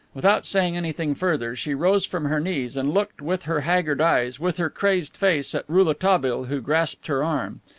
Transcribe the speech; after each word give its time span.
Without 0.15 0.47
saying 0.47 0.75
anything 0.75 1.13
further, 1.13 1.55
she 1.55 1.75
rose 1.75 2.05
from 2.05 2.25
her 2.25 2.39
knees 2.39 2.75
and 2.75 2.91
looked 2.91 3.21
with 3.21 3.43
her 3.43 3.59
haggard 3.59 4.01
eyes, 4.01 4.39
with 4.39 4.57
her 4.57 4.67
crazed 4.67 5.15
face, 5.15 5.53
at 5.53 5.63
Rouletabille, 5.69 6.45
who 6.45 6.59
grasped 6.59 7.05
her 7.05 7.23
arm. 7.23 7.61